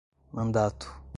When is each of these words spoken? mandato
mandato 0.31 0.89